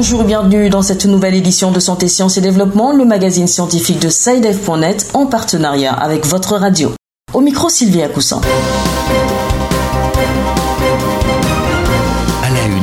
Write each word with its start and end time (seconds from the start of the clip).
Bonjour 0.00 0.22
et 0.22 0.24
bienvenue 0.24 0.70
dans 0.70 0.80
cette 0.80 1.04
nouvelle 1.04 1.34
édition 1.34 1.72
de 1.72 1.78
Santé, 1.78 2.08
Sciences 2.08 2.38
et 2.38 2.40
Développement, 2.40 2.94
le 2.94 3.04
magazine 3.04 3.46
scientifique 3.46 3.98
de 3.98 4.08
SciDev.net 4.08 5.10
en 5.12 5.26
partenariat 5.26 5.92
avec 5.92 6.24
votre 6.24 6.56
radio. 6.56 6.90
Au 7.34 7.42
micro, 7.42 7.68
Sylvia 7.68 8.08
Coussin. 8.08 8.40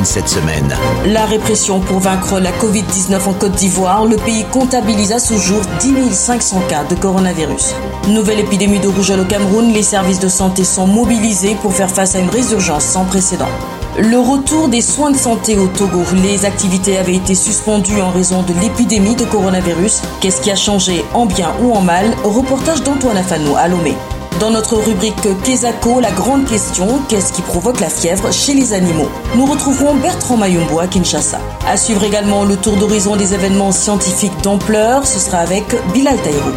Cette 0.08 0.30
semaine. 0.30 0.74
La 1.04 1.26
répression 1.26 1.80
pour 1.80 1.98
vaincre 1.98 2.40
la 2.40 2.50
Covid-19 2.50 3.28
en 3.28 3.34
Côte 3.34 3.52
d'Ivoire, 3.52 4.06
le 4.06 4.16
pays 4.16 4.46
comptabilise 4.50 5.12
à 5.12 5.18
ce 5.18 5.36
jour 5.36 5.60
10 5.80 6.14
500 6.14 6.62
cas 6.66 6.84
de 6.84 6.94
coronavirus. 6.94 7.74
Nouvelle 8.08 8.40
épidémie 8.40 8.78
de 8.78 8.88
rougeole 8.88 9.20
au 9.20 9.26
Cameroun, 9.26 9.70
les 9.70 9.82
services 9.82 10.18
de 10.18 10.28
santé 10.28 10.64
sont 10.64 10.86
mobilisés 10.86 11.56
pour 11.60 11.74
faire 11.74 11.90
face 11.90 12.14
à 12.14 12.20
une 12.20 12.30
résurgence 12.30 12.84
sans 12.84 13.04
précédent. 13.04 13.50
Le 13.98 14.18
retour 14.18 14.68
des 14.68 14.80
soins 14.80 15.10
de 15.10 15.16
santé 15.18 15.58
au 15.58 15.66
Togo. 15.66 16.00
Les 16.22 16.46
activités 16.46 16.96
avaient 16.96 17.16
été 17.16 17.34
suspendues 17.34 18.00
en 18.00 18.10
raison 18.10 18.42
de 18.42 18.54
l'épidémie 18.62 19.14
de 19.14 19.26
coronavirus. 19.26 20.00
Qu'est-ce 20.22 20.40
qui 20.40 20.50
a 20.50 20.56
changé 20.56 21.04
en 21.12 21.26
bien 21.26 21.52
ou 21.62 21.74
en 21.74 21.82
mal? 21.82 22.06
Reportage 22.24 22.82
d'Antoine 22.82 23.18
Afano 23.18 23.56
à 23.56 23.68
Lomé. 23.68 23.94
Dans 24.40 24.50
notre 24.50 24.76
rubrique 24.76 25.16
Kesako, 25.42 25.98
la 25.98 26.12
grande 26.12 26.44
question, 26.46 27.00
qu'est-ce 27.08 27.32
qui 27.32 27.42
provoque 27.42 27.80
la 27.80 27.88
fièvre 27.88 28.32
chez 28.32 28.54
les 28.54 28.72
animaux 28.72 29.08
Nous 29.34 29.44
retrouverons 29.46 29.96
Bertrand 29.96 30.36
Mayumbo 30.36 30.78
à 30.78 30.86
Kinshasa. 30.86 31.40
À 31.66 31.76
suivre 31.76 32.04
également 32.04 32.44
le 32.44 32.56
tour 32.56 32.76
d'horizon 32.76 33.16
des 33.16 33.34
événements 33.34 33.72
scientifiques 33.72 34.40
d'ampleur, 34.42 35.04
ce 35.06 35.18
sera 35.18 35.38
avec 35.38 35.64
Bilal 35.92 36.18
Taïrou. 36.18 36.52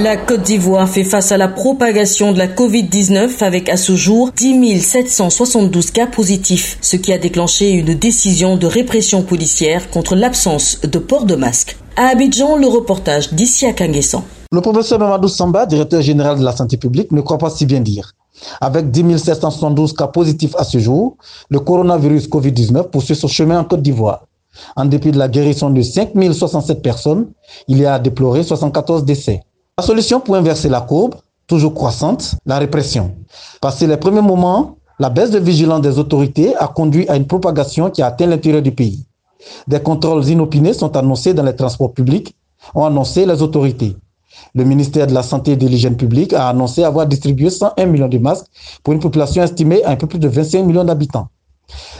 La 0.00 0.16
Côte 0.16 0.40
d'Ivoire 0.40 0.88
fait 0.88 1.04
face 1.04 1.32
à 1.32 1.36
la 1.36 1.48
propagation 1.48 2.32
de 2.32 2.38
la 2.38 2.46
Covid-19 2.46 3.44
avec 3.44 3.68
à 3.68 3.76
ce 3.76 3.94
jour 3.94 4.30
10 4.34 4.80
772 4.80 5.90
cas 5.90 6.06
positifs, 6.06 6.78
ce 6.80 6.96
qui 6.96 7.12
a 7.12 7.18
déclenché 7.18 7.72
une 7.72 7.92
décision 7.92 8.56
de 8.56 8.66
répression 8.66 9.22
policière 9.22 9.90
contre 9.90 10.14
l'absence 10.14 10.80
de 10.80 10.98
port 10.98 11.26
de 11.26 11.34
masque. 11.34 11.76
À 11.96 12.06
Abidjan, 12.06 12.56
le 12.56 12.68
reportage 12.68 13.34
d'ici 13.34 13.66
à 13.66 13.74
Kanguessan. 13.74 14.24
Le 14.50 14.62
professeur 14.62 14.98
Mamadou 14.98 15.28
Samba, 15.28 15.66
directeur 15.66 16.00
général 16.00 16.38
de 16.38 16.44
la 16.44 16.56
santé 16.56 16.78
publique, 16.78 17.12
ne 17.12 17.20
croit 17.20 17.36
pas 17.36 17.50
si 17.50 17.66
bien 17.66 17.80
dire. 17.80 18.12
Avec 18.62 18.90
10 18.90 19.18
772 19.18 19.92
cas 19.92 20.06
positifs 20.06 20.56
à 20.56 20.64
ce 20.64 20.78
jour, 20.78 21.18
le 21.50 21.60
coronavirus 21.60 22.30
Covid-19 22.30 22.88
poursuit 22.88 23.14
son 23.14 23.28
chemin 23.28 23.60
en 23.60 23.64
Côte 23.64 23.82
d'Ivoire. 23.82 24.26
En 24.74 24.86
dépit 24.86 25.10
de 25.10 25.18
la 25.18 25.28
guérison 25.28 25.68
de 25.68 25.82
5 25.82 26.12
067 26.32 26.80
personnes, 26.80 27.26
il 27.68 27.76
y 27.76 27.84
a 27.84 27.94
à 27.94 27.98
déplorer 27.98 28.42
74 28.42 29.04
décès. 29.04 29.42
La 29.82 29.88
solution 29.88 30.20
pour 30.20 30.36
inverser 30.36 30.68
la 30.68 30.80
courbe, 30.80 31.16
toujours 31.48 31.74
croissante, 31.74 32.36
la 32.46 32.60
répression. 32.60 33.16
Passé 33.60 33.88
les 33.88 33.96
premiers 33.96 34.22
moments, 34.22 34.76
la 35.00 35.10
baisse 35.10 35.32
de 35.32 35.40
vigilance 35.40 35.80
des 35.80 35.98
autorités 35.98 36.54
a 36.54 36.68
conduit 36.68 37.08
à 37.08 37.16
une 37.16 37.26
propagation 37.26 37.90
qui 37.90 38.00
a 38.00 38.06
atteint 38.06 38.26
l'intérieur 38.26 38.62
du 38.62 38.70
pays. 38.70 39.04
Des 39.66 39.80
contrôles 39.80 40.24
inopinés 40.28 40.72
sont 40.72 40.96
annoncés 40.96 41.34
dans 41.34 41.42
les 41.42 41.56
transports 41.56 41.92
publics, 41.92 42.32
ont 42.76 42.84
annoncé 42.84 43.26
les 43.26 43.42
autorités. 43.42 43.96
Le 44.54 44.62
ministère 44.62 45.08
de 45.08 45.14
la 45.14 45.24
Santé 45.24 45.50
et 45.50 45.56
de 45.56 45.66
l'Hygiène 45.66 45.96
publique 45.96 46.32
a 46.32 46.48
annoncé 46.48 46.84
avoir 46.84 47.08
distribué 47.08 47.50
101 47.50 47.84
millions 47.86 48.06
de 48.06 48.18
masques 48.18 48.46
pour 48.84 48.94
une 48.94 49.00
population 49.00 49.42
estimée 49.42 49.82
à 49.82 49.90
un 49.90 49.96
peu 49.96 50.06
plus 50.06 50.20
de 50.20 50.28
25 50.28 50.62
millions 50.64 50.84
d'habitants. 50.84 51.26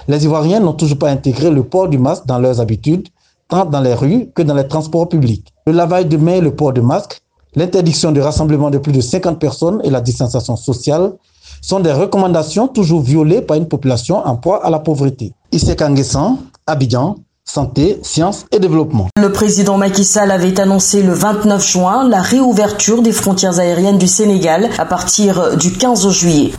Les 0.06 0.22
Ivoiriens 0.24 0.60
n'ont 0.60 0.74
toujours 0.74 0.98
pas 0.98 1.10
intégré 1.10 1.50
le 1.50 1.64
port 1.64 1.88
du 1.88 1.98
masque 1.98 2.26
dans 2.26 2.38
leurs 2.38 2.60
habitudes, 2.60 3.08
tant 3.48 3.64
dans 3.64 3.80
les 3.80 3.94
rues 3.94 4.28
que 4.36 4.42
dans 4.42 4.54
les 4.54 4.68
transports 4.68 5.08
publics. 5.08 5.52
Le 5.66 5.72
lavage 5.72 6.06
de 6.06 6.16
mains 6.16 6.34
et 6.34 6.40
le 6.40 6.54
port 6.54 6.72
de 6.72 6.80
masque 6.80 7.22
L'interdiction 7.54 8.12
de 8.12 8.20
rassemblement 8.20 8.70
de 8.70 8.78
plus 8.78 8.92
de 8.92 9.00
50 9.00 9.38
personnes 9.38 9.80
et 9.84 9.90
la 9.90 10.00
distanciation 10.00 10.56
sociale 10.56 11.12
sont 11.60 11.80
des 11.80 11.92
recommandations 11.92 12.66
toujours 12.66 13.02
violées 13.02 13.42
par 13.42 13.56
une 13.58 13.68
population 13.68 14.26
en 14.26 14.36
proie 14.36 14.64
à 14.64 14.70
la 14.70 14.78
pauvreté. 14.78 15.32
Issek 15.52 15.78
Kanguessan, 15.78 16.38
Abidjan, 16.66 17.16
Santé, 17.44 17.98
Sciences 18.02 18.46
et 18.52 18.58
Développement. 18.58 19.08
Le 19.20 19.30
président 19.30 19.76
Macky 19.76 20.04
Sall 20.04 20.30
avait 20.30 20.58
annoncé 20.60 21.02
le 21.02 21.12
29 21.12 21.66
juin 21.70 22.08
la 22.08 22.22
réouverture 22.22 23.02
des 23.02 23.12
frontières 23.12 23.58
aériennes 23.58 23.98
du 23.98 24.06
Sénégal 24.06 24.70
à 24.78 24.86
partir 24.86 25.56
du 25.58 25.72
15 25.72 26.08
juillet. 26.10 26.52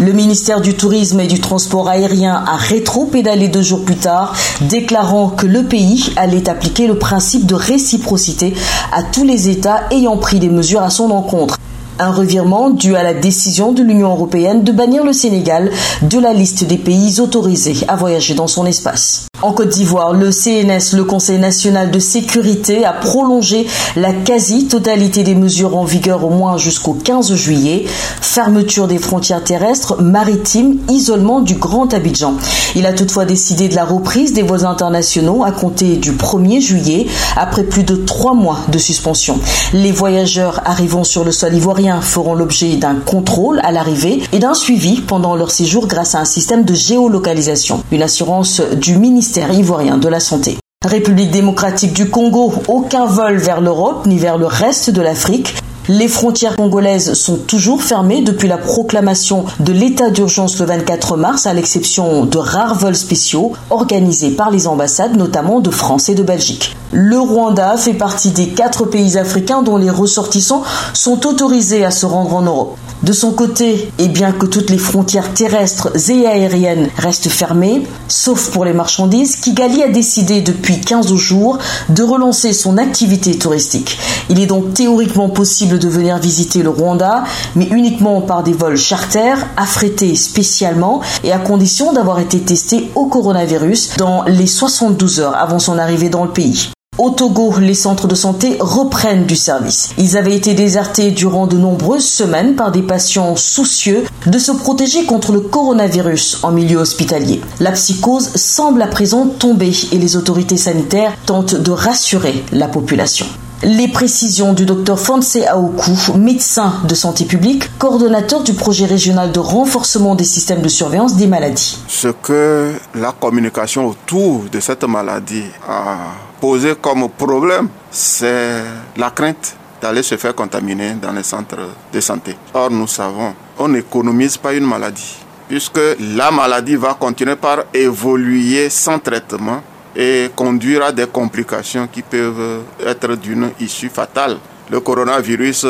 Le 0.00 0.12
ministère 0.12 0.62
du 0.62 0.72
Tourisme 0.72 1.20
et 1.20 1.26
du 1.26 1.40
Transport 1.40 1.86
aérien 1.90 2.42
a 2.46 2.56
rétro-pédalé 2.56 3.48
deux 3.48 3.60
jours 3.60 3.84
plus 3.84 3.96
tard, 3.96 4.34
déclarant 4.62 5.28
que 5.28 5.44
le 5.44 5.64
pays 5.64 6.10
allait 6.16 6.48
appliquer 6.48 6.86
le 6.86 6.98
principe 6.98 7.44
de 7.44 7.54
réciprocité 7.54 8.54
à 8.92 9.02
tous 9.02 9.24
les 9.24 9.50
États 9.50 9.82
ayant 9.90 10.16
pris 10.16 10.38
des 10.38 10.48
mesures 10.48 10.80
à 10.80 10.88
son 10.88 11.10
encontre. 11.10 11.58
Un 11.98 12.12
revirement 12.12 12.70
dû 12.70 12.96
à 12.96 13.02
la 13.02 13.12
décision 13.12 13.72
de 13.72 13.82
l'Union 13.82 14.12
européenne 14.12 14.64
de 14.64 14.72
bannir 14.72 15.04
le 15.04 15.12
Sénégal 15.12 15.70
de 16.00 16.18
la 16.18 16.32
liste 16.32 16.64
des 16.64 16.78
pays 16.78 17.20
autorisés 17.20 17.76
à 17.86 17.96
voyager 17.96 18.32
dans 18.32 18.46
son 18.48 18.64
espace. 18.64 19.29
En 19.42 19.52
Côte 19.52 19.70
d'Ivoire, 19.70 20.12
le 20.12 20.30
CNS, 20.32 20.94
le 20.94 21.04
Conseil 21.04 21.38
national 21.38 21.90
de 21.90 21.98
sécurité, 21.98 22.84
a 22.84 22.92
prolongé 22.92 23.66
la 23.96 24.12
quasi-totalité 24.12 25.22
des 25.22 25.34
mesures 25.34 25.78
en 25.78 25.84
vigueur 25.84 26.26
au 26.26 26.28
moins 26.28 26.58
jusqu'au 26.58 26.92
15 26.92 27.34
juillet. 27.36 27.86
Fermeture 28.20 28.86
des 28.86 28.98
frontières 28.98 29.42
terrestres, 29.42 30.02
maritimes, 30.02 30.76
isolement 30.90 31.40
du 31.40 31.54
Grand 31.54 31.94
Abidjan. 31.94 32.34
Il 32.76 32.84
a 32.84 32.92
toutefois 32.92 33.24
décidé 33.24 33.68
de 33.68 33.74
la 33.74 33.86
reprise 33.86 34.34
des 34.34 34.42
vols 34.42 34.66
internationaux 34.66 35.42
à 35.42 35.52
compter 35.52 35.96
du 35.96 36.12
1er 36.12 36.60
juillet, 36.60 37.06
après 37.34 37.64
plus 37.64 37.84
de 37.84 37.96
trois 37.96 38.34
mois 38.34 38.58
de 38.68 38.76
suspension. 38.76 39.38
Les 39.72 39.90
voyageurs 39.90 40.60
arrivant 40.66 41.02
sur 41.02 41.24
le 41.24 41.32
sol 41.32 41.54
ivoirien 41.54 42.02
feront 42.02 42.34
l'objet 42.34 42.76
d'un 42.76 42.96
contrôle 42.96 43.60
à 43.64 43.72
l'arrivée 43.72 44.22
et 44.34 44.38
d'un 44.38 44.54
suivi 44.54 45.00
pendant 45.00 45.34
leur 45.34 45.50
séjour 45.50 45.86
grâce 45.86 46.14
à 46.14 46.20
un 46.20 46.26
système 46.26 46.64
de 46.64 46.74
géolocalisation. 46.74 47.82
Une 47.90 48.02
assurance 48.02 48.60
du 48.60 48.98
ministère 48.98 49.29
ivoirien 49.36 49.98
de 49.98 50.08
la 50.08 50.20
Santé. 50.20 50.58
République 50.84 51.30
démocratique 51.30 51.92
du 51.92 52.08
Congo, 52.08 52.54
aucun 52.68 53.04
vol 53.06 53.36
vers 53.36 53.60
l'Europe 53.60 54.06
ni 54.06 54.18
vers 54.18 54.38
le 54.38 54.46
reste 54.46 54.90
de 54.90 55.02
l'Afrique. 55.02 55.54
Les 55.88 56.08
frontières 56.08 56.56
congolaises 56.56 57.14
sont 57.14 57.36
toujours 57.36 57.82
fermées 57.82 58.20
depuis 58.20 58.48
la 58.48 58.58
proclamation 58.58 59.44
de 59.60 59.72
l'état 59.72 60.10
d'urgence 60.10 60.58
le 60.60 60.66
24 60.66 61.16
mars, 61.16 61.46
à 61.46 61.54
l'exception 61.54 62.26
de 62.26 62.38
rares 62.38 62.74
vols 62.74 62.94
spéciaux 62.94 63.52
organisés 63.70 64.30
par 64.30 64.50
les 64.50 64.66
ambassades, 64.66 65.16
notamment 65.16 65.60
de 65.60 65.70
France 65.70 66.10
et 66.10 66.14
de 66.14 66.22
Belgique. 66.22 66.76
Le 66.92 67.18
Rwanda 67.18 67.76
fait 67.76 67.94
partie 67.94 68.30
des 68.30 68.48
quatre 68.48 68.84
pays 68.84 69.16
africains 69.16 69.62
dont 69.62 69.76
les 69.76 69.90
ressortissants 69.90 70.64
sont 70.92 71.26
autorisés 71.26 71.84
à 71.84 71.90
se 71.90 72.04
rendre 72.04 72.34
en 72.34 72.42
Europe. 72.42 72.76
De 73.02 73.14
son 73.14 73.30
côté, 73.30 73.90
et 73.98 74.08
bien 74.08 74.30
que 74.30 74.44
toutes 74.44 74.68
les 74.68 74.76
frontières 74.76 75.32
terrestres 75.32 75.88
et 76.10 76.26
aériennes 76.26 76.90
restent 76.98 77.30
fermées, 77.30 77.86
sauf 78.08 78.50
pour 78.50 78.66
les 78.66 78.74
marchandises, 78.74 79.36
Kigali 79.36 79.82
a 79.82 79.88
décidé 79.88 80.42
depuis 80.42 80.80
15 80.80 81.14
jours 81.14 81.58
de 81.88 82.02
relancer 82.02 82.52
son 82.52 82.76
activité 82.76 83.38
touristique. 83.38 83.98
Il 84.28 84.38
est 84.38 84.46
donc 84.46 84.74
théoriquement 84.74 85.30
possible 85.30 85.69
de 85.78 85.88
venir 85.88 86.18
visiter 86.18 86.62
le 86.62 86.70
Rwanda, 86.70 87.24
mais 87.56 87.66
uniquement 87.66 88.20
par 88.20 88.42
des 88.42 88.52
vols 88.52 88.76
charters, 88.76 89.46
affrétés 89.56 90.16
spécialement 90.16 91.00
et 91.24 91.32
à 91.32 91.38
condition 91.38 91.92
d'avoir 91.92 92.18
été 92.20 92.40
testé 92.40 92.90
au 92.94 93.06
coronavirus 93.06 93.96
dans 93.96 94.24
les 94.24 94.46
72 94.46 95.20
heures 95.20 95.36
avant 95.36 95.58
son 95.58 95.78
arrivée 95.78 96.08
dans 96.08 96.24
le 96.24 96.30
pays. 96.30 96.70
Au 97.00 97.08
Togo, 97.08 97.54
les 97.58 97.72
centres 97.72 98.08
de 98.08 98.14
santé 98.14 98.58
reprennent 98.60 99.24
du 99.24 99.34
service. 99.34 99.90
Ils 99.96 100.18
avaient 100.18 100.36
été 100.36 100.52
désertés 100.52 101.12
durant 101.12 101.46
de 101.46 101.56
nombreuses 101.56 102.04
semaines 102.06 102.56
par 102.56 102.72
des 102.72 102.82
patients 102.82 103.36
soucieux 103.36 104.04
de 104.26 104.38
se 104.38 104.52
protéger 104.52 105.06
contre 105.06 105.32
le 105.32 105.40
coronavirus 105.40 106.40
en 106.42 106.50
milieu 106.50 106.76
hospitalier. 106.76 107.40
La 107.58 107.72
psychose 107.72 108.34
semble 108.34 108.82
à 108.82 108.86
présent 108.86 109.26
tomber 109.26 109.72
et 109.92 109.98
les 109.98 110.16
autorités 110.16 110.58
sanitaires 110.58 111.14
tentent 111.24 111.54
de 111.54 111.70
rassurer 111.70 112.44
la 112.52 112.68
population. 112.68 113.24
Les 113.62 113.88
précisions 113.88 114.54
du 114.54 114.64
docteur 114.64 114.98
Fonse 114.98 115.36
Aoku, 115.36 116.16
médecin 116.16 116.72
de 116.88 116.94
santé 116.94 117.26
publique, 117.26 117.76
coordonnateur 117.78 118.42
du 118.42 118.54
projet 118.54 118.86
régional 118.86 119.32
de 119.32 119.38
renforcement 119.38 120.14
des 120.14 120.24
systèmes 120.24 120.62
de 120.62 120.68
surveillance 120.68 121.14
des 121.16 121.26
maladies. 121.26 121.78
Ce 121.86 122.08
que 122.08 122.72
la 122.94 123.12
communication 123.12 123.86
autour 123.88 124.44
de 124.50 124.60
cette 124.60 124.84
maladie 124.84 125.44
a 125.68 125.96
posé 126.40 126.74
comme 126.80 127.06
problème, 127.10 127.68
c'est 127.90 128.62
la 128.96 129.10
crainte 129.10 129.54
d'aller 129.82 130.02
se 130.02 130.16
faire 130.16 130.34
contaminer 130.34 130.94
dans 130.94 131.12
les 131.12 131.22
centres 131.22 131.68
de 131.92 132.00
santé. 132.00 132.36
Or, 132.54 132.70
nous 132.70 132.86
savons, 132.86 133.34
on 133.58 133.68
n'économise 133.68 134.38
pas 134.38 134.54
une 134.54 134.64
maladie, 134.64 135.16
puisque 135.48 135.80
la 136.16 136.30
maladie 136.30 136.76
va 136.76 136.94
continuer 136.94 137.36
par 137.36 137.64
évoluer 137.74 138.70
sans 138.70 138.98
traitement 138.98 139.60
et 139.96 140.30
conduire 140.34 140.84
à 140.84 140.92
des 140.92 141.06
complications 141.06 141.88
qui 141.90 142.02
peuvent 142.02 142.62
être 142.84 143.14
d'une 143.16 143.50
issue 143.60 143.88
fatale. 143.88 144.38
Le 144.70 144.80
coronavirus 144.80 145.66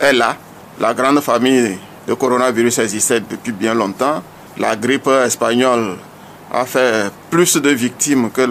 est 0.00 0.12
là. 0.12 0.36
La 0.80 0.92
grande 0.92 1.20
famille 1.20 1.78
de 2.06 2.14
coronavirus 2.14 2.78
existait 2.80 3.20
depuis 3.20 3.52
bien 3.52 3.74
longtemps. 3.74 4.22
La 4.58 4.76
grippe 4.76 5.08
espagnole 5.24 5.96
a 6.52 6.64
fait 6.66 7.10
plus 7.30 7.56
de 7.56 7.70
victimes 7.70 8.30
que 8.30 8.42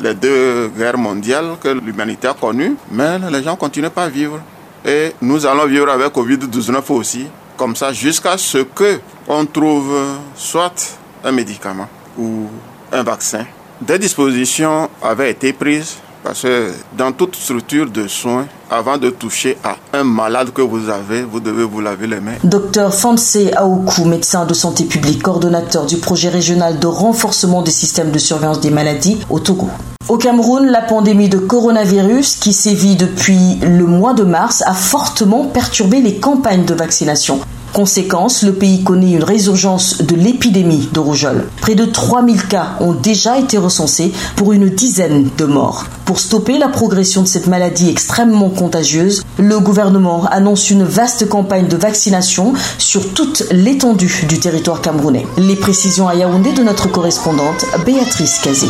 les 0.00 0.14
deux 0.14 0.68
guerres 0.76 0.98
mondiales 0.98 1.56
que 1.60 1.68
l'humanité 1.68 2.28
a 2.28 2.34
connues, 2.34 2.76
mais 2.90 3.18
les 3.30 3.42
gens 3.42 3.56
continuent 3.56 3.88
pas 3.88 4.04
à 4.04 4.08
vivre. 4.08 4.40
Et 4.84 5.12
nous 5.22 5.46
allons 5.46 5.66
vivre 5.66 5.88
avec 5.88 6.12
Covid-19 6.12 6.82
aussi. 6.90 7.26
comme 7.56 7.76
ça 7.76 7.92
jusqu'à 7.92 8.36
ce 8.36 8.58
que 8.58 9.00
on 9.28 9.46
trouve 9.46 9.94
soit 10.34 10.98
un 11.22 11.32
médicament 11.32 11.88
ou 12.18 12.48
un 12.92 13.02
vaccin. 13.02 13.46
Des 13.86 13.98
dispositions 13.98 14.88
avaient 15.02 15.30
été 15.30 15.52
prises 15.52 15.96
parce 16.22 16.40
que 16.40 16.72
dans 16.96 17.12
toute 17.12 17.36
structure 17.36 17.90
de 17.90 18.08
soins, 18.08 18.46
avant 18.70 18.96
de 18.96 19.10
toucher 19.10 19.58
à 19.62 19.76
un 19.92 20.04
malade 20.04 20.52
que 20.54 20.62
vous 20.62 20.88
avez, 20.88 21.20
vous 21.22 21.38
devez 21.38 21.64
vous 21.64 21.82
laver 21.82 22.06
les 22.06 22.18
mains. 22.20 22.36
Docteur 22.44 22.94
Fansé 22.94 23.52
Aoukou, 23.52 24.06
médecin 24.06 24.46
de 24.46 24.54
santé 24.54 24.84
publique, 24.84 25.22
coordonnateur 25.22 25.84
du 25.84 25.98
projet 25.98 26.30
régional 26.30 26.78
de 26.78 26.86
renforcement 26.86 27.60
des 27.60 27.70
systèmes 27.70 28.10
de 28.10 28.18
surveillance 28.18 28.60
des 28.60 28.70
maladies 28.70 29.18
au 29.28 29.38
Togo. 29.38 29.68
Au 30.08 30.16
Cameroun, 30.16 30.66
la 30.66 30.80
pandémie 30.80 31.28
de 31.28 31.38
coronavirus 31.38 32.36
qui 32.36 32.54
sévit 32.54 32.96
depuis 32.96 33.56
le 33.60 33.84
mois 33.84 34.14
de 34.14 34.22
mars 34.24 34.62
a 34.66 34.72
fortement 34.72 35.44
perturbé 35.44 36.00
les 36.00 36.16
campagnes 36.20 36.64
de 36.64 36.72
vaccination. 36.74 37.38
Conséquence, 37.74 38.44
le 38.44 38.52
pays 38.52 38.84
connaît 38.84 39.14
une 39.14 39.24
résurgence 39.24 40.00
de 40.00 40.14
l'épidémie 40.14 40.88
de 40.92 41.00
rougeole. 41.00 41.48
Près 41.60 41.74
de 41.74 41.84
3000 41.84 42.46
cas 42.46 42.76
ont 42.78 42.92
déjà 42.92 43.36
été 43.36 43.58
recensés 43.58 44.12
pour 44.36 44.52
une 44.52 44.68
dizaine 44.68 45.28
de 45.36 45.44
morts. 45.44 45.86
Pour 46.04 46.20
stopper 46.20 46.56
la 46.56 46.68
progression 46.68 47.22
de 47.22 47.26
cette 47.26 47.48
maladie 47.48 47.90
extrêmement 47.90 48.50
contagieuse, 48.50 49.24
le 49.38 49.58
gouvernement 49.58 50.24
annonce 50.26 50.70
une 50.70 50.84
vaste 50.84 51.28
campagne 51.28 51.66
de 51.66 51.76
vaccination 51.76 52.52
sur 52.78 53.12
toute 53.12 53.42
l'étendue 53.50 54.24
du 54.28 54.38
territoire 54.38 54.80
camerounais. 54.80 55.26
Les 55.36 55.56
précisions 55.56 56.06
à 56.06 56.14
Yaoundé 56.14 56.52
de 56.52 56.62
notre 56.62 56.88
correspondante 56.88 57.66
Béatrice 57.84 58.38
Kazé. 58.38 58.68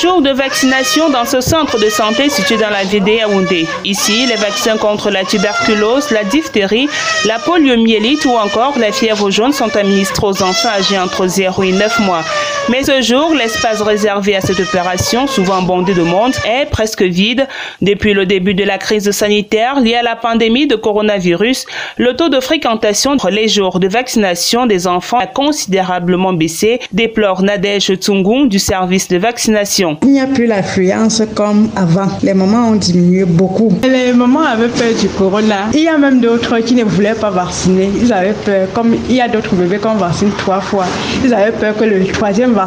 Séjour 0.00 0.22
de 0.22 0.30
vaccination 0.30 1.10
dans 1.10 1.24
ce 1.24 1.40
centre 1.40 1.76
de 1.76 1.88
santé 1.88 2.28
situé 2.28 2.56
dans 2.56 2.70
la 2.70 2.84
ville 2.84 3.08
Yaoundé. 3.08 3.66
Ici, 3.84 4.26
les 4.26 4.36
vaccins 4.36 4.76
contre 4.76 5.10
la 5.10 5.24
tuberculose, 5.24 6.12
la 6.12 6.22
diphtérie, 6.22 6.88
la 7.24 7.40
poliomyélite 7.40 8.24
ou 8.24 8.36
encore 8.36 8.78
la 8.78 8.92
fièvre 8.92 9.28
jaune 9.32 9.52
sont 9.52 9.74
administrés 9.76 10.28
aux 10.28 10.42
enfants 10.44 10.68
âgés 10.68 11.00
entre 11.00 11.26
0 11.26 11.64
et 11.64 11.72
9 11.72 11.98
mois. 11.98 12.22
Mais 12.70 12.82
ce 12.82 13.00
jour, 13.00 13.32
l'espace 13.34 13.80
réservé 13.80 14.36
à 14.36 14.42
cette 14.42 14.60
opération, 14.60 15.26
souvent 15.26 15.62
bondé 15.62 15.94
de 15.94 16.02
monde, 16.02 16.34
est 16.46 16.66
presque 16.66 17.02
vide. 17.02 17.46
Depuis 17.80 18.12
le 18.12 18.26
début 18.26 18.52
de 18.52 18.62
la 18.62 18.76
crise 18.76 19.10
sanitaire 19.10 19.80
liée 19.80 19.94
à 19.94 20.02
la 20.02 20.16
pandémie 20.16 20.66
de 20.66 20.76
coronavirus, 20.76 21.64
le 21.96 22.14
taux 22.14 22.28
de 22.28 22.40
fréquentation 22.40 23.12
entre 23.12 23.30
les 23.30 23.48
jours 23.48 23.80
de 23.80 23.88
vaccination 23.88 24.66
des 24.66 24.86
enfants 24.86 25.18
a 25.18 25.26
considérablement 25.26 26.34
baissé, 26.34 26.78
déplore 26.92 27.42
Nadège 27.42 27.94
Tsungung 27.94 28.48
du 28.48 28.58
service 28.58 29.08
de 29.08 29.16
vaccination. 29.16 29.96
Il 30.02 30.12
n'y 30.12 30.20
a 30.20 30.26
plus 30.26 30.46
l'affluence 30.46 31.22
comme 31.34 31.70
avant. 31.74 32.08
Les 32.22 32.34
mamans 32.34 32.72
ont 32.72 32.76
diminué 32.76 33.24
beaucoup. 33.24 33.72
Les 33.82 34.12
mamans 34.12 34.42
avaient 34.44 34.68
peur 34.68 34.92
du 35.00 35.08
corona. 35.08 35.70
Il 35.72 35.84
y 35.84 35.88
a 35.88 35.96
même 35.96 36.20
d'autres 36.20 36.58
qui 36.58 36.74
ne 36.74 36.84
voulaient 36.84 37.14
pas 37.14 37.30
vacciner. 37.30 37.88
Ils 37.98 38.12
avaient 38.12 38.34
peur, 38.44 38.68
comme 38.74 38.94
il 39.08 39.16
y 39.16 39.22
a 39.22 39.28
d'autres 39.28 39.54
bébés 39.54 39.78
qu'on 39.78 39.94
vaccine 39.94 40.30
trois 40.36 40.60
fois. 40.60 40.84
Ils 41.24 41.32
avaient 41.32 41.52
peur 41.52 41.74
que 41.74 41.84
le 41.84 42.06
troisième 42.08 42.57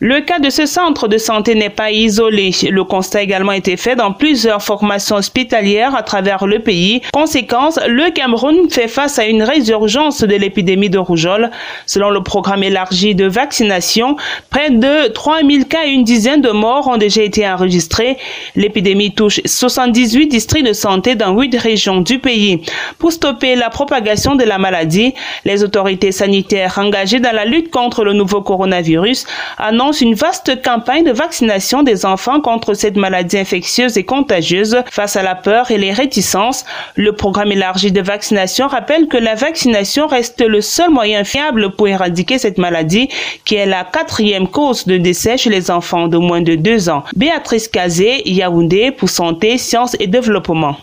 Le 0.00 0.20
cas 0.20 0.38
de 0.38 0.48
ce 0.48 0.64
centre 0.64 1.08
de 1.08 1.18
santé 1.18 1.54
n'est 1.54 1.68
pas 1.68 1.90
isolé. 1.90 2.52
Le 2.70 2.84
constat 2.84 3.18
a 3.18 3.22
également 3.22 3.52
été 3.52 3.76
fait 3.76 3.96
dans 3.96 4.12
plusieurs 4.12 4.62
formations 4.62 5.16
hospitalières 5.16 5.94
à 5.94 6.02
travers 6.02 6.46
le 6.46 6.60
pays. 6.60 7.02
Conséquence, 7.12 7.78
le 7.86 8.10
Cameroun 8.12 8.70
fait 8.70 8.88
face 8.88 9.18
à 9.18 9.26
une 9.26 9.42
résurgence 9.42 10.22
de 10.22 10.34
l'épidémie 10.34 10.88
de 10.88 10.96
rougeole. 10.96 11.50
Selon 11.84 12.08
le 12.08 12.22
programme 12.22 12.62
élargi 12.62 13.14
de 13.14 13.26
vaccination, 13.26 14.16
près 14.48 14.70
de 14.70 15.08
3000 15.08 15.66
cas 15.66 15.84
et 15.84 15.90
une 15.90 16.04
dizaine 16.04 16.40
de 16.40 16.50
morts 16.50 16.88
ont 16.88 16.96
déjà 16.96 17.20
été 17.20 17.46
enregistrés. 17.46 18.16
L'épidémie 18.54 19.12
touche 19.12 19.42
78 19.44 20.28
districts 20.28 20.66
de 20.66 20.72
santé 20.72 21.14
dans 21.14 21.38
8 21.38 21.58
régions 21.58 22.00
du 22.00 22.20
pays. 22.20 22.62
Pour 22.98 23.12
stopper 23.12 23.54
la 23.54 23.68
propagation 23.68 24.34
de 24.34 24.44
la 24.44 24.56
maladie, 24.56 25.12
les 25.44 25.62
autorités 25.62 26.10
sanitaires 26.10 26.78
engagées 26.78 27.20
dans 27.20 27.34
la 27.34 27.44
lutte 27.44 27.70
contre 27.70 28.02
le 28.02 28.14
nouveau 28.14 28.45
coronavirus 28.46 29.26
annonce 29.58 30.00
une 30.00 30.14
vaste 30.14 30.62
campagne 30.62 31.04
de 31.04 31.12
vaccination 31.12 31.82
des 31.82 32.06
enfants 32.06 32.40
contre 32.40 32.72
cette 32.72 32.96
maladie 32.96 33.38
infectieuse 33.38 33.98
et 33.98 34.04
contagieuse 34.04 34.78
face 34.90 35.16
à 35.16 35.22
la 35.22 35.34
peur 35.34 35.70
et 35.70 35.78
les 35.78 35.92
réticences. 35.92 36.64
Le 36.94 37.12
programme 37.12 37.52
élargi 37.52 37.92
de 37.92 38.00
vaccination 38.00 38.68
rappelle 38.68 39.08
que 39.08 39.18
la 39.18 39.34
vaccination 39.34 40.06
reste 40.06 40.40
le 40.40 40.60
seul 40.60 40.90
moyen 40.90 41.24
fiable 41.24 41.72
pour 41.72 41.88
éradiquer 41.88 42.38
cette 42.38 42.58
maladie 42.58 43.08
qui 43.44 43.56
est 43.56 43.66
la 43.66 43.84
quatrième 43.84 44.48
cause 44.48 44.86
de 44.86 44.96
décès 44.96 45.36
chez 45.36 45.50
les 45.50 45.70
enfants 45.70 46.08
de 46.08 46.16
moins 46.16 46.40
de 46.40 46.54
deux 46.54 46.88
ans. 46.88 47.02
Béatrice 47.14 47.68
Kazé, 47.68 48.22
Yaoundé 48.24 48.92
pour 48.92 49.10
Santé, 49.10 49.58
Sciences 49.58 49.96
et 49.98 50.06
Développement. 50.06 50.76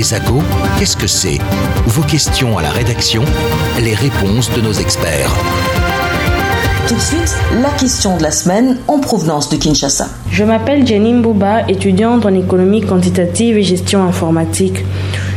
Qu'est-ce 0.00 0.96
que 0.96 1.08
c'est? 1.08 1.38
Vos 1.86 2.02
questions 2.02 2.56
à 2.56 2.62
la 2.62 2.70
rédaction, 2.70 3.24
les 3.82 3.94
réponses 3.94 4.48
de 4.54 4.60
nos 4.60 4.72
experts. 4.72 5.34
Tout 6.86 6.94
de 6.94 7.00
suite, 7.00 7.36
la 7.60 7.70
question 7.70 8.16
de 8.16 8.22
la 8.22 8.30
semaine 8.30 8.76
en 8.86 9.00
provenance 9.00 9.48
de 9.48 9.56
Kinshasa. 9.56 10.06
Je 10.30 10.44
m'appelle 10.44 10.86
Jenny 10.86 11.14
Mbouba, 11.14 11.68
étudiante 11.68 12.26
en 12.26 12.34
économie 12.34 12.80
quantitative 12.82 13.58
et 13.58 13.64
gestion 13.64 14.04
informatique. 14.04 14.84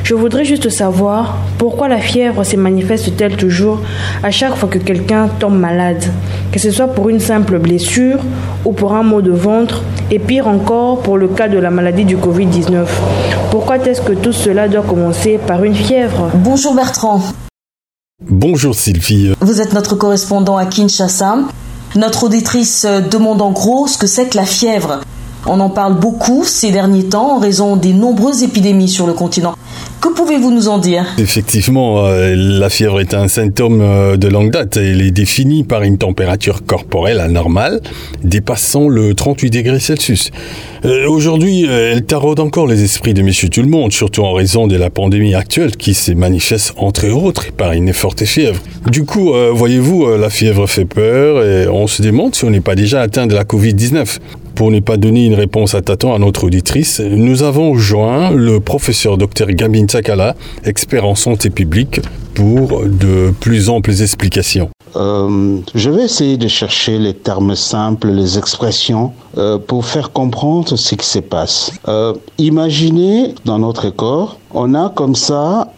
Je 0.03 0.13
voudrais 0.13 0.45
juste 0.45 0.69
savoir 0.69 1.39
pourquoi 1.57 1.87
la 1.87 1.97
fièvre 1.97 2.43
se 2.43 2.55
manifeste-t-elle 2.55 3.37
toujours 3.37 3.81
à 4.21 4.29
chaque 4.29 4.55
fois 4.55 4.69
que 4.69 4.77
quelqu'un 4.77 5.27
tombe 5.39 5.57
malade, 5.57 6.03
que 6.51 6.59
ce 6.59 6.69
soit 6.69 6.89
pour 6.89 7.09
une 7.09 7.19
simple 7.19 7.57
blessure 7.57 8.19
ou 8.63 8.73
pour 8.73 8.93
un 8.93 9.01
mot 9.01 9.23
de 9.23 9.31
ventre, 9.31 9.81
et 10.11 10.19
pire 10.19 10.47
encore 10.47 11.01
pour 11.01 11.17
le 11.17 11.29
cas 11.29 11.47
de 11.47 11.57
la 11.57 11.71
maladie 11.71 12.05
du 12.05 12.17
Covid-19. 12.17 12.85
Pourquoi 13.51 13.79
est-ce 13.79 13.99
que 13.99 14.13
tout 14.13 14.31
cela 14.31 14.69
doit 14.69 14.81
commencer 14.81 15.37
par 15.37 15.65
une 15.65 15.75
fièvre 15.75 16.31
Bonjour 16.35 16.73
Bertrand. 16.73 17.21
Bonjour 18.23 18.73
Sylvie. 18.73 19.33
Vous 19.41 19.59
êtes 19.59 19.73
notre 19.73 19.95
correspondant 19.95 20.55
à 20.55 20.65
Kinshasa. 20.65 21.39
Notre 21.97 22.23
auditrice 22.23 22.85
demande 22.85 23.41
en 23.41 23.51
gros 23.51 23.87
ce 23.87 23.97
que 23.97 24.07
c'est 24.07 24.27
que 24.27 24.37
la 24.37 24.45
fièvre. 24.45 25.01
On 25.45 25.59
en 25.59 25.69
parle 25.69 25.99
beaucoup 25.99 26.45
ces 26.45 26.71
derniers 26.71 27.09
temps 27.09 27.35
en 27.35 27.39
raison 27.39 27.75
des 27.75 27.91
nombreuses 27.91 28.41
épidémies 28.41 28.87
sur 28.87 29.05
le 29.05 29.11
continent. 29.11 29.55
Que 30.01 30.11
pouvez-vous 30.11 30.49
nous 30.49 30.67
en 30.67 30.79
dire? 30.79 31.05
Effectivement, 31.19 32.07
euh, 32.07 32.33
la 32.35 32.69
fièvre 32.69 32.99
est 33.01 33.13
un 33.13 33.27
symptôme 33.27 33.81
euh, 33.81 34.17
de 34.17 34.27
longue 34.27 34.49
date. 34.49 34.77
Elle 34.77 34.99
est 34.99 35.11
définie 35.11 35.63
par 35.63 35.83
une 35.83 35.99
température 35.99 36.65
corporelle 36.65 37.19
anormale 37.19 37.81
dépassant 38.23 38.87
le 38.87 39.13
38 39.13 39.51
degrés 39.51 39.79
Celsius. 39.79 40.31
Euh, 40.85 41.07
aujourd'hui, 41.07 41.65
elle 41.65 42.03
taraude 42.03 42.39
encore 42.39 42.65
les 42.65 42.83
esprits 42.83 43.13
de 43.13 43.21
Monsieur 43.21 43.47
Tout 43.49 43.61
le 43.61 43.67
Monde, 43.67 43.93
surtout 43.93 44.23
en 44.23 44.33
raison 44.33 44.65
de 44.65 44.75
la 44.75 44.89
pandémie 44.89 45.35
actuelle 45.35 45.77
qui 45.77 45.93
se 45.93 46.13
manifeste 46.13 46.73
entre 46.77 47.07
autres 47.09 47.51
par 47.51 47.73
une 47.73 47.93
forte 47.93 48.25
fièvre. 48.25 48.59
Du 48.87 49.05
coup, 49.05 49.33
voyez-vous, 49.53 50.17
la 50.17 50.31
fièvre 50.31 50.65
fait 50.65 50.85
peur 50.85 51.45
et 51.45 51.67
on 51.67 51.85
se 51.85 52.01
demande 52.01 52.33
si 52.33 52.43
on 52.45 52.49
n'est 52.49 52.61
pas 52.61 52.73
déjà 52.73 53.01
atteint 53.01 53.27
de 53.27 53.35
la 53.35 53.43
Covid-19. 53.43 54.17
Pour 54.61 54.69
ne 54.69 54.79
pas 54.79 54.97
donner 54.97 55.25
une 55.25 55.33
réponse 55.33 55.73
à 55.73 55.81
tâtons 55.81 56.13
à 56.13 56.19
notre 56.19 56.43
auditrice, 56.43 56.99
nous 56.99 57.41
avons 57.41 57.73
joint 57.73 58.29
le 58.29 58.59
professeur 58.59 59.17
Dr 59.17 59.47
Gambin 59.53 59.87
Takala, 59.87 60.35
expert 60.63 61.03
en 61.03 61.15
santé 61.15 61.49
publique, 61.49 61.99
pour 62.35 62.85
de 62.85 63.33
plus 63.39 63.69
amples 63.69 63.89
explications. 63.89 64.69
Euh, 64.95 65.59
je 65.75 65.89
vais 65.89 66.03
essayer 66.03 66.37
de 66.37 66.47
chercher 66.47 66.99
les 66.99 67.13
termes 67.13 67.55
simples, 67.55 68.09
les 68.09 68.37
expressions 68.37 69.13
euh, 69.37 69.57
pour 69.57 69.85
faire 69.85 70.11
comprendre 70.11 70.75
ce 70.75 70.95
qui 70.95 71.05
se 71.05 71.19
passe. 71.19 71.71
Euh, 71.87 72.13
imaginez 72.37 73.35
dans 73.45 73.59
notre 73.59 73.89
corps, 73.89 74.37
on 74.53 74.73
a 74.73 74.89
comme 74.89 75.15
ça 75.15 75.69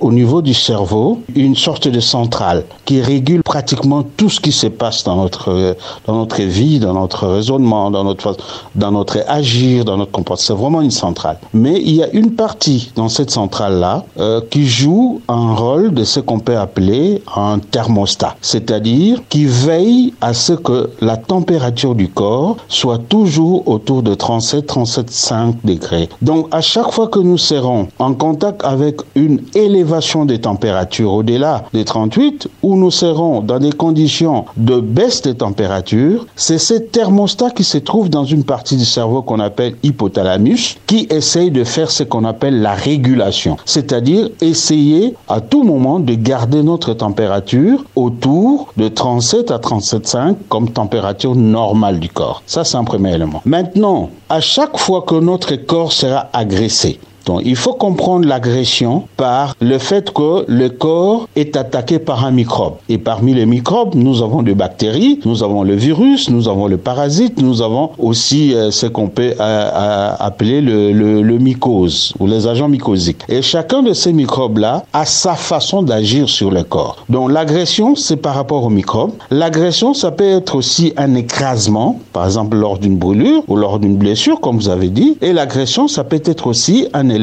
au 0.00 0.10
niveau 0.10 0.40
du 0.40 0.54
cerveau 0.54 1.20
une 1.34 1.54
sorte 1.54 1.88
de 1.88 2.00
centrale 2.00 2.64
qui 2.86 3.02
régule 3.02 3.42
pratiquement 3.42 4.02
tout 4.16 4.30
ce 4.30 4.40
qui 4.40 4.50
se 4.50 4.66
passe 4.66 5.04
dans 5.04 5.16
notre 5.16 5.76
dans 6.06 6.16
notre 6.16 6.40
vie, 6.40 6.78
dans 6.78 6.94
notre 6.94 7.26
raisonnement, 7.26 7.90
dans 7.90 8.04
notre 8.04 8.34
dans 8.74 8.92
notre 8.92 9.18
agir, 9.28 9.84
dans 9.84 9.98
notre 9.98 10.12
comportement. 10.12 10.46
C'est 10.46 10.54
vraiment 10.54 10.80
une 10.80 10.90
centrale. 10.90 11.38
Mais 11.52 11.80
il 11.80 11.94
y 11.94 12.02
a 12.02 12.08
une 12.12 12.32
partie 12.32 12.92
dans 12.96 13.08
cette 13.10 13.30
centrale 13.30 13.78
là 13.78 14.04
euh, 14.18 14.40
qui 14.50 14.66
joue 14.66 15.20
un 15.28 15.54
rôle 15.54 15.92
de 15.92 16.04
ce 16.04 16.20
qu'on 16.20 16.40
peut 16.40 16.56
appeler 16.56 17.22
un 17.36 17.58
thermostat, 17.58 18.36
c'est-à-dire 18.54 19.20
qui 19.28 19.46
veille 19.46 20.14
à 20.20 20.32
ce 20.32 20.52
que 20.52 20.90
la 21.00 21.16
température 21.16 21.96
du 21.96 22.08
corps 22.08 22.56
soit 22.68 22.98
toujours 22.98 23.66
autour 23.66 24.04
de 24.04 24.14
37 24.14 24.64
37,5 24.64 25.54
degrés. 25.64 26.08
Donc 26.22 26.46
à 26.52 26.60
chaque 26.60 26.92
fois 26.92 27.08
que 27.08 27.18
nous 27.18 27.36
serons 27.38 27.88
en 27.98 28.14
contact 28.14 28.60
avec 28.64 29.00
une 29.16 29.40
élévation 29.56 30.24
des 30.24 30.40
températures 30.40 31.12
au-delà 31.14 31.64
des 31.72 31.84
38, 31.84 32.48
où 32.62 32.76
nous 32.76 32.92
serons 32.92 33.40
dans 33.40 33.58
des 33.58 33.72
conditions 33.72 34.44
de 34.56 34.78
baisse 34.78 35.22
des 35.22 35.34
températures, 35.34 36.24
c'est 36.36 36.58
ce 36.58 36.74
thermostat 36.74 37.50
qui 37.50 37.64
se 37.64 37.78
trouve 37.78 38.08
dans 38.08 38.24
une 38.24 38.44
partie 38.44 38.76
du 38.76 38.84
cerveau 38.84 39.22
qu'on 39.22 39.40
appelle 39.40 39.74
hypothalamus, 39.82 40.76
qui 40.86 41.08
essaye 41.10 41.50
de 41.50 41.64
faire 41.64 41.90
ce 41.90 42.04
qu'on 42.04 42.24
appelle 42.24 42.60
la 42.60 42.74
régulation, 42.74 43.56
c'est-à-dire 43.64 44.28
essayer 44.40 45.16
à 45.28 45.40
tout 45.40 45.64
moment 45.64 45.98
de 45.98 46.14
garder 46.14 46.62
notre 46.62 46.94
température 46.94 47.84
autour 47.96 48.43
de 48.76 48.88
37 48.88 49.50
à 49.50 49.58
37,5 49.58 50.36
comme 50.48 50.70
température 50.70 51.34
normale 51.34 51.98
du 51.98 52.08
corps. 52.08 52.42
Ça, 52.46 52.64
c'est 52.64 52.76
un 52.76 52.84
premier 52.84 53.14
élément. 53.14 53.42
Maintenant, 53.44 54.10
à 54.28 54.40
chaque 54.40 54.76
fois 54.78 55.02
que 55.02 55.14
notre 55.14 55.54
corps 55.56 55.92
sera 55.92 56.28
agressé, 56.32 56.98
donc, 57.26 57.42
il 57.44 57.56
faut 57.56 57.72
comprendre 57.72 58.26
l'agression 58.26 59.04
par 59.16 59.54
le 59.60 59.78
fait 59.78 60.12
que 60.12 60.44
le 60.46 60.68
corps 60.68 61.28
est 61.36 61.56
attaqué 61.56 61.98
par 61.98 62.24
un 62.24 62.30
microbe. 62.30 62.74
Et 62.88 62.98
parmi 62.98 63.34
les 63.34 63.46
microbes, 63.46 63.94
nous 63.94 64.22
avons 64.22 64.42
des 64.42 64.54
bactéries, 64.54 65.20
nous 65.24 65.42
avons 65.42 65.62
le 65.62 65.74
virus, 65.74 66.28
nous 66.28 66.48
avons 66.48 66.66
le 66.66 66.76
parasite, 66.76 67.40
nous 67.40 67.62
avons 67.62 67.90
aussi 67.98 68.54
euh, 68.54 68.70
ce 68.70 68.86
qu'on 68.86 69.08
peut 69.08 69.32
euh, 69.32 69.34
euh, 69.40 70.14
appeler 70.18 70.60
le, 70.60 70.92
le, 70.92 71.22
le, 71.22 71.38
mycose 71.38 72.12
ou 72.18 72.26
les 72.26 72.46
agents 72.46 72.68
mycosiques. 72.68 73.22
Et 73.28 73.42
chacun 73.42 73.82
de 73.82 73.92
ces 73.92 74.12
microbes-là 74.12 74.84
a 74.92 75.04
sa 75.04 75.34
façon 75.34 75.82
d'agir 75.82 76.28
sur 76.28 76.50
le 76.50 76.62
corps. 76.62 77.04
Donc, 77.08 77.30
l'agression, 77.30 77.94
c'est 77.94 78.16
par 78.16 78.34
rapport 78.34 78.64
aux 78.64 78.70
microbes. 78.70 79.12
L'agression, 79.30 79.94
ça 79.94 80.10
peut 80.10 80.24
être 80.24 80.54
aussi 80.54 80.92
un 80.96 81.14
écrasement, 81.14 82.00
par 82.12 82.26
exemple 82.26 82.56
lors 82.56 82.78
d'une 82.78 82.96
brûlure 82.96 83.42
ou 83.48 83.56
lors 83.56 83.78
d'une 83.78 83.96
blessure, 83.96 84.40
comme 84.40 84.56
vous 84.56 84.68
avez 84.68 84.88
dit. 84.88 85.16
Et 85.22 85.32
l'agression, 85.32 85.88
ça 85.88 86.04
peut 86.04 86.22
être 86.24 86.46
aussi 86.46 86.86
un 86.92 87.13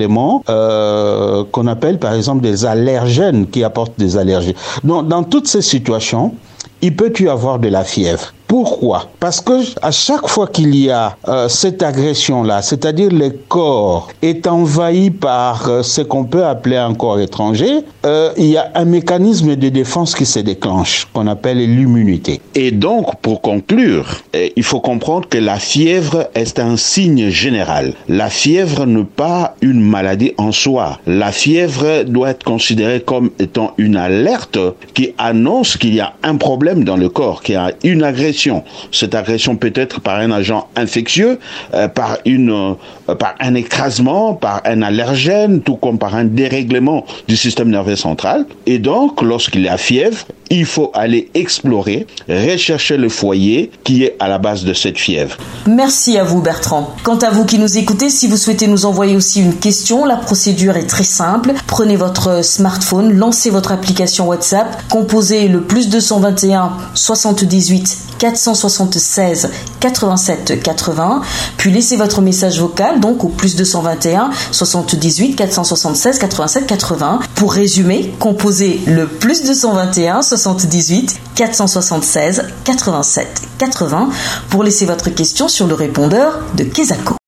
euh, 0.49 1.43
qu'on 1.51 1.67
appelle 1.67 1.99
par 1.99 2.13
exemple 2.13 2.41
des 2.41 2.65
allergènes 2.65 3.47
qui 3.47 3.63
apportent 3.63 3.97
des 3.97 4.17
allergies. 4.17 4.55
Dans 4.83 5.23
toutes 5.23 5.47
ces 5.47 5.61
situations, 5.61 6.33
il 6.81 6.95
peut 6.95 7.13
y 7.19 7.27
avoir 7.27 7.59
de 7.59 7.67
la 7.67 7.83
fièvre. 7.83 8.33
Pourquoi? 8.51 9.07
Parce 9.21 9.39
que 9.39 9.53
à 9.81 9.91
chaque 9.91 10.27
fois 10.27 10.45
qu'il 10.45 10.75
y 10.75 10.89
a 10.89 11.15
euh, 11.29 11.47
cette 11.47 11.81
agression-là, 11.81 12.61
c'est-à-dire 12.61 13.09
le 13.09 13.29
corps 13.29 14.09
est 14.21 14.45
envahi 14.45 15.09
par 15.09 15.69
euh, 15.69 15.83
ce 15.83 16.01
qu'on 16.01 16.25
peut 16.25 16.43
appeler 16.43 16.75
un 16.75 16.93
corps 16.93 17.21
étranger, 17.21 17.79
euh, 18.05 18.33
il 18.35 18.47
y 18.47 18.57
a 18.57 18.69
un 18.75 18.83
mécanisme 18.83 19.55
de 19.55 19.69
défense 19.69 20.15
qui 20.15 20.25
se 20.25 20.39
déclenche, 20.39 21.07
qu'on 21.13 21.27
appelle 21.27 21.59
l'immunité. 21.59 22.41
Et 22.53 22.71
donc, 22.71 23.15
pour 23.21 23.39
conclure, 23.39 24.21
il 24.33 24.63
faut 24.63 24.81
comprendre 24.81 25.29
que 25.29 25.37
la 25.37 25.57
fièvre 25.57 26.29
est 26.35 26.59
un 26.59 26.75
signe 26.75 27.29
général. 27.29 27.93
La 28.09 28.29
fièvre 28.29 28.85
n'est 28.85 29.05
pas 29.05 29.55
une 29.61 29.79
maladie 29.79 30.33
en 30.37 30.51
soi. 30.51 30.99
La 31.07 31.31
fièvre 31.31 32.03
doit 32.03 32.31
être 32.31 32.43
considérée 32.43 32.99
comme 32.99 33.29
étant 33.39 33.71
une 33.77 33.95
alerte 33.95 34.59
qui 34.93 35.13
annonce 35.17 35.77
qu'il 35.77 35.95
y 35.95 36.01
a 36.01 36.11
un 36.23 36.35
problème 36.35 36.50
dans 36.57 36.97
le 36.97 37.09
corps, 37.09 37.41
qu'il 37.41 37.55
y 37.55 37.57
a 37.57 37.71
une 37.83 38.03
agression. 38.03 38.63
Cette 38.91 39.15
agression 39.15 39.55
peut 39.55 39.71
être 39.75 40.01
par 40.01 40.17
un 40.19 40.31
agent 40.31 40.67
infectieux, 40.75 41.39
euh, 41.73 41.87
par 41.87 42.17
une, 42.25 42.51
euh, 42.51 42.73
par 43.15 43.35
un 43.39 43.55
écrasement, 43.55 44.33
par 44.33 44.61
un 44.65 44.81
allergène, 44.81 45.61
tout 45.61 45.75
comme 45.75 45.97
par 45.97 46.15
un 46.15 46.25
dérèglement 46.25 47.05
du 47.27 47.37
système 47.37 47.69
nerveux 47.69 47.95
central. 47.95 48.45
Et 48.65 48.79
donc, 48.79 49.21
lorsqu'il 49.21 49.61
y 49.61 49.67
a 49.67 49.77
fièvre, 49.77 50.25
il 50.49 50.65
faut 50.65 50.91
aller 50.93 51.29
explorer, 51.33 52.07
rechercher 52.27 52.97
le 52.97 53.09
foyer 53.09 53.71
qui 53.83 54.03
est 54.03 54.15
à 54.19 54.27
la 54.27 54.37
base 54.37 54.65
de 54.65 54.73
cette 54.73 54.97
fièvre. 54.97 55.37
Merci 55.67 56.17
à 56.17 56.23
vous 56.23 56.41
Bertrand. 56.41 56.89
Quant 57.03 57.17
à 57.19 57.29
vous 57.29 57.45
qui 57.45 57.57
nous 57.57 57.77
écoutez, 57.77 58.09
si 58.09 58.27
vous 58.27 58.37
souhaitez 58.37 58.67
nous 58.67 58.85
envoyer 58.85 59.15
aussi 59.15 59.41
une 59.41 59.55
question, 59.55 60.05
la 60.05 60.17
procédure 60.17 60.75
est 60.75 60.87
très 60.87 61.05
simple. 61.05 61.53
Prenez 61.67 61.95
votre 61.95 62.43
smartphone, 62.43 63.13
lancez 63.13 63.49
votre 63.49 63.71
application 63.71 64.27
WhatsApp, 64.27 64.67
composez 64.89 65.47
le 65.47 65.61
plus 65.61 65.89
221 65.89 66.73
78 66.93 68.10
476 68.21 69.49
87 69.79 70.61
80, 70.61 71.21
puis 71.57 71.71
laissez 71.71 71.97
votre 71.97 72.21
message 72.21 72.59
vocal 72.59 72.99
donc 72.99 73.23
au 73.23 73.29
plus 73.29 73.55
221 73.55 74.29
78 74.51 75.35
476 75.35 76.19
87 76.19 76.67
80. 76.67 77.19
Pour 77.33 77.51
résumer, 77.51 78.13
composez 78.19 78.79
le 78.85 79.07
plus 79.07 79.41
221 79.43 80.21
78 80.21 81.19
476 81.33 82.43
87 82.63 83.27
80 83.57 84.09
pour 84.51 84.63
laisser 84.63 84.85
votre 84.85 85.09
question 85.09 85.47
sur 85.47 85.65
le 85.65 85.73
répondeur 85.73 86.41
de 86.55 86.63
Kezako. 86.63 87.20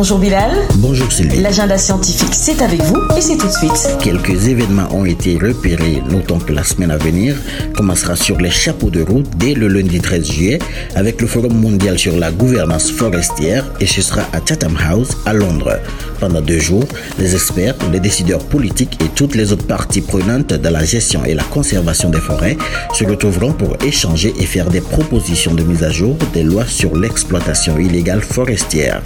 Bonjour 0.00 0.18
Bilal. 0.18 0.52
Bonjour 0.76 1.12
Sylvie. 1.12 1.42
L'agenda 1.42 1.76
scientifique, 1.76 2.32
c'est 2.32 2.62
avec 2.62 2.80
vous 2.84 2.96
et 3.18 3.20
c'est 3.20 3.36
tout 3.36 3.48
de 3.48 3.52
suite. 3.52 3.98
Quelques 4.02 4.48
événements 4.48 4.88
ont 4.94 5.04
été 5.04 5.36
repérés. 5.36 6.02
Notons 6.08 6.38
que 6.38 6.54
la 6.54 6.64
semaine 6.64 6.90
à 6.90 6.96
venir 6.96 7.36
commencera 7.76 8.16
sur 8.16 8.38
les 8.38 8.48
chapeaux 8.48 8.88
de 8.88 9.02
route 9.02 9.28
dès 9.36 9.52
le 9.52 9.68
lundi 9.68 10.00
13 10.00 10.24
juillet 10.24 10.58
avec 10.94 11.20
le 11.20 11.26
Forum 11.26 11.52
mondial 11.52 11.98
sur 11.98 12.16
la 12.16 12.30
gouvernance 12.30 12.90
forestière 12.90 13.70
et 13.78 13.86
ce 13.86 14.00
sera 14.00 14.22
à 14.32 14.40
Chatham 14.42 14.74
House 14.82 15.10
à 15.26 15.34
Londres. 15.34 15.78
Pendant 16.18 16.40
deux 16.40 16.60
jours, 16.60 16.86
les 17.18 17.34
experts, 17.34 17.74
les 17.92 18.00
décideurs 18.00 18.42
politiques 18.46 18.96
et 19.04 19.08
toutes 19.14 19.34
les 19.34 19.52
autres 19.52 19.66
parties 19.66 20.00
prenantes 20.00 20.54
de 20.54 20.68
la 20.70 20.82
gestion 20.82 21.26
et 21.26 21.34
la 21.34 21.44
conservation 21.44 22.08
des 22.08 22.20
forêts 22.20 22.56
se 22.94 23.04
retrouveront 23.04 23.52
pour 23.52 23.76
échanger 23.84 24.32
et 24.40 24.46
faire 24.46 24.70
des 24.70 24.80
propositions 24.80 25.54
de 25.54 25.62
mise 25.62 25.82
à 25.84 25.90
jour 25.90 26.16
des 26.32 26.42
lois 26.42 26.64
sur 26.64 26.96
l'exploitation 26.96 27.78
illégale 27.78 28.22
forestière. 28.22 29.02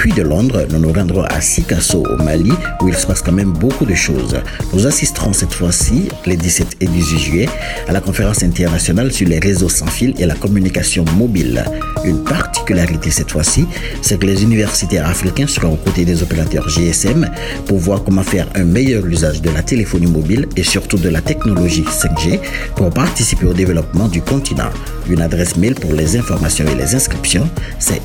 Puis 0.00 0.12
de 0.12 0.22
Londres, 0.22 0.66
nous 0.70 0.78
nous 0.78 0.94
rendrons 0.94 1.24
à 1.24 1.42
Sikasso 1.42 2.02
au 2.02 2.16
Mali 2.16 2.50
où 2.80 2.88
il 2.88 2.94
se 2.94 3.06
passe 3.06 3.20
quand 3.20 3.32
même 3.32 3.52
beaucoup 3.52 3.84
de 3.84 3.94
choses. 3.94 4.34
Nous 4.72 4.86
assisterons 4.86 5.34
cette 5.34 5.52
fois-ci, 5.52 6.08
les 6.24 6.38
17 6.38 6.78
et 6.80 6.86
18 6.86 7.18
juillet, 7.18 7.48
à 7.86 7.92
la 7.92 8.00
conférence 8.00 8.42
internationale 8.42 9.12
sur 9.12 9.28
les 9.28 9.38
réseaux 9.38 9.68
sans 9.68 9.88
fil 9.88 10.14
et 10.18 10.24
la 10.24 10.36
communication 10.36 11.04
mobile. 11.18 11.62
Une 12.02 12.24
particularité 12.24 13.10
cette 13.10 13.30
fois-ci, 13.30 13.66
c'est 14.00 14.18
que 14.18 14.24
les 14.24 14.42
universitaires 14.42 15.06
africains 15.06 15.46
seront 15.46 15.74
aux 15.74 15.76
côtés 15.76 16.06
des 16.06 16.22
opérateurs 16.22 16.66
GSM 16.66 17.28
pour 17.66 17.76
voir 17.76 18.02
comment 18.02 18.22
faire 18.22 18.48
un 18.54 18.64
meilleur 18.64 19.04
usage 19.04 19.42
de 19.42 19.50
la 19.50 19.62
téléphonie 19.62 20.06
mobile 20.06 20.48
et 20.56 20.62
surtout 20.62 20.96
de 20.96 21.10
la 21.10 21.20
technologie 21.20 21.84
5G 21.84 22.40
pour 22.74 22.88
participer 22.88 23.44
au 23.44 23.52
développement 23.52 24.08
du 24.08 24.22
continent. 24.22 24.70
Une 25.10 25.20
adresse 25.20 25.58
mail 25.58 25.74
pour 25.74 25.92
les 25.92 26.16
informations 26.16 26.64
et 26.68 26.74
les 26.74 26.94
inscriptions, 26.94 27.50
c'est 27.78 28.00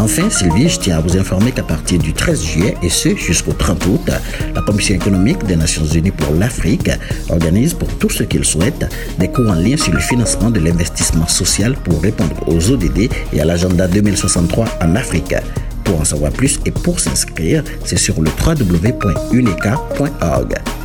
Enfin, 0.00 0.28
Sylvie, 0.28 0.68
je 0.68 0.78
tiens 0.80 0.98
à 0.98 1.00
vous 1.00 1.16
informer 1.16 1.52
qu'à 1.52 1.62
partir 1.62 1.98
du 1.98 2.12
13 2.12 2.42
juillet 2.42 2.74
et 2.82 2.88
ce 2.88 3.14
jusqu'au 3.16 3.52
30 3.52 3.86
août, 3.86 4.10
la 4.54 4.60
Commission 4.62 4.96
économique 4.96 5.44
des 5.44 5.56
Nations 5.56 5.86
Unies 5.86 6.10
pour 6.10 6.34
l'Afrique 6.34 6.90
organise 7.30 7.74
pour 7.74 7.88
tous 7.98 8.10
ceux 8.10 8.24
qui 8.24 8.38
le 8.38 8.44
souhaitent 8.44 8.86
des 9.18 9.28
cours 9.28 9.50
en 9.50 9.54
lien 9.54 9.76
sur 9.76 9.92
le 9.92 10.00
financement 10.00 10.50
de 10.50 10.58
l'investissement 10.60 11.28
social 11.28 11.74
pour 11.84 12.02
répondre 12.02 12.36
aux 12.48 12.70
ODD 12.70 13.08
et 13.32 13.40
à 13.40 13.44
l'agenda 13.44 13.86
2063 13.86 14.66
en 14.82 14.96
Afrique. 14.96 15.36
Pour 15.84 16.00
en 16.00 16.04
savoir 16.04 16.32
plus 16.32 16.58
et 16.66 16.70
pour 16.70 16.98
s'inscrire, 16.98 17.62
c'est 17.84 17.98
sur 17.98 18.20
le 18.20 18.30
www.uneca.org. 18.44 19.24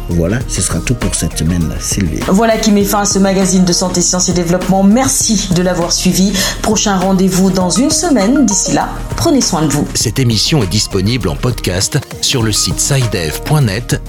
Voilà, 0.10 0.40
ce 0.48 0.62
sera 0.62 0.80
tout 0.80 0.96
pour 0.96 1.14
cette 1.14 1.38
semaine, 1.38 1.72
Sylvie. 1.80 2.20
Voilà 2.28 2.58
qui 2.58 2.72
met 2.72 2.84
fin 2.84 3.02
à 3.02 3.06
ce 3.06 3.20
magazine 3.20 3.64
de 3.64 3.72
santé, 3.72 4.02
sciences 4.02 4.28
et 4.30 4.34
développement. 4.34 4.82
Merci 4.84 5.50
de 5.56 5.62
l'avoir 5.62 5.92
suivi. 5.92 6.34
Prochain 6.64 6.98
rendez-vous 6.98 7.52
dans 7.52 7.70
une 7.70 7.92
semaine. 7.92 8.46
D'ici 8.46 8.74
là, 8.74 8.90
prenez 9.16 9.42
soin 9.42 9.62
de 9.62 9.68
vous. 9.72 9.88
Cette 9.94 10.18
émission 10.18 10.64
est 10.64 10.68
disponible 10.68 11.30
en 11.30 11.36
podcast 11.36 12.00
sur 12.22 12.42
le 12.42 12.52
site 12.52 12.80
sidev.net/fr. 12.80 14.00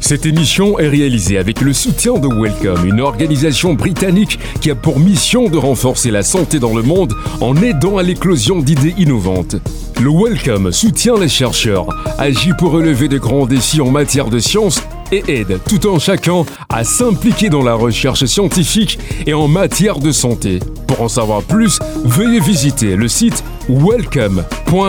Cette 0.00 0.24
émission 0.24 0.78
est 0.78 0.88
réalisée 0.88 1.36
avec 1.36 1.60
le 1.60 1.74
soutien 1.74 2.14
de 2.14 2.26
Welcome, 2.26 2.86
une 2.86 3.00
organisation 3.00 3.74
britannique 3.74 4.38
qui 4.62 4.70
a 4.70 4.74
pour 4.74 4.98
mission 5.00 5.48
de 5.50 5.58
renforcer 5.58 6.10
la 6.10 6.22
santé 6.22 6.58
dans 6.58 6.74
le 6.74 6.82
monde 6.82 7.12
en 7.42 7.54
aidant 7.56 7.98
à 7.98 8.02
l'éclosion 8.02 8.60
d'idées 8.60 8.94
innovantes. 8.96 9.56
Le 10.00 10.10
Welcome 10.10 10.72
soutient 10.72 11.16
les 11.16 11.28
chercheurs, 11.28 11.86
agit 12.18 12.52
pour 12.58 12.72
relever 12.72 13.08
de 13.08 13.18
grands 13.18 13.46
défis 13.46 13.80
en 13.80 13.90
matière 13.90 14.28
de 14.28 14.40
sciences 14.40 14.80
et 15.14 15.40
aide 15.40 15.60
tout 15.68 15.86
en 15.86 15.98
chacun 15.98 16.44
à 16.68 16.84
s'impliquer 16.84 17.48
dans 17.48 17.62
la 17.62 17.74
recherche 17.74 18.24
scientifique 18.24 18.98
et 19.26 19.34
en 19.34 19.48
matière 19.48 19.98
de 19.98 20.12
santé. 20.12 20.60
Pour 20.86 21.02
en 21.02 21.08
savoir 21.08 21.42
plus, 21.42 21.78
veuillez 22.04 22.40
visiter 22.40 22.96
le 22.96 23.08
site 23.08 23.44
welcome.ac.uk 23.68 24.84